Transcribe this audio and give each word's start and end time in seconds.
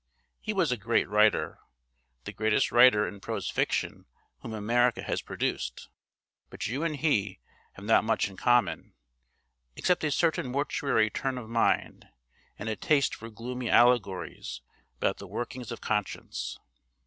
He 0.39 0.51
was 0.51 0.71
a 0.71 0.77
great 0.77 1.07
writer 1.07 1.59
the 2.23 2.33
greatest 2.33 2.71
writer 2.71 3.07
in 3.07 3.19
prose 3.19 3.51
fiction 3.51 4.07
whom 4.39 4.51
America 4.51 5.03
has 5.03 5.21
produced. 5.21 5.89
But 6.49 6.65
you 6.65 6.83
and 6.83 6.95
he 6.95 7.39
have 7.73 7.85
not 7.85 8.03
much 8.03 8.27
in 8.27 8.35
common, 8.35 8.95
except 9.75 10.03
a 10.03 10.09
certain 10.09 10.47
mortuary 10.47 11.11
turn 11.11 11.37
of 11.37 11.47
mind 11.49 12.07
and 12.57 12.67
a 12.67 12.75
taste 12.75 13.13
for 13.13 13.29
gloomy 13.29 13.69
allegories 13.69 14.63
about 14.97 15.17
the 15.17 15.27
workings 15.27 15.71
of 15.71 15.81
conscience. 15.81 16.57